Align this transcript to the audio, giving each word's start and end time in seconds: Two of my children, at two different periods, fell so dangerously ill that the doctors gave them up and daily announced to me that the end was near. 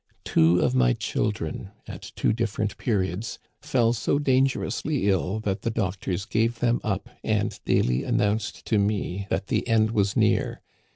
Two 0.25 0.59
of 0.61 0.73
my 0.73 0.93
children, 0.93 1.69
at 1.87 2.11
two 2.15 2.33
different 2.33 2.75
periods, 2.79 3.37
fell 3.61 3.93
so 3.93 4.17
dangerously 4.17 5.07
ill 5.07 5.39
that 5.41 5.61
the 5.61 5.69
doctors 5.69 6.25
gave 6.25 6.57
them 6.57 6.81
up 6.83 7.07
and 7.23 7.59
daily 7.65 8.03
announced 8.03 8.65
to 8.65 8.79
me 8.79 9.27
that 9.29 9.45
the 9.45 9.67
end 9.67 9.91
was 9.91 10.17
near. 10.17 10.61